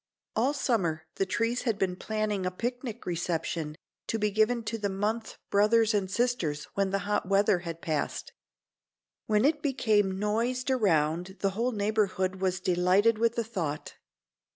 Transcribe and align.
All 0.35 0.55
summer 0.55 1.03
the 1.17 1.27
trees 1.27 1.61
had 1.61 1.77
been 1.77 1.95
planning 1.95 2.43
a 2.43 2.49
picnic 2.49 3.05
reception 3.05 3.75
to 4.07 4.17
be 4.17 4.31
given 4.31 4.63
to 4.63 4.79
the 4.79 4.89
Month 4.89 5.37
brothers 5.51 5.93
and 5.93 6.09
sisters 6.09 6.63
when 6.73 6.89
the 6.89 6.97
hot 7.05 7.27
weather 7.29 7.59
had 7.59 7.83
passed. 7.83 8.33
When 9.27 9.45
it 9.45 9.61
became 9.61 10.17
noised 10.17 10.71
around 10.71 11.37
the 11.41 11.51
whole 11.51 11.71
neighborhood 11.71 12.37
was 12.37 12.59
delighted 12.59 13.19
with 13.19 13.35
the 13.35 13.43
thought. 13.43 13.93